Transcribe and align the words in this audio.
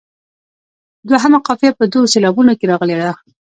دوهمه 1.09 1.37
قافیه 1.47 1.71
په 1.79 1.83
دوو 1.91 2.11
سېلابونو 2.13 2.53
کې 2.59 2.65
راغلې 2.71 2.95
ده. 3.01 3.11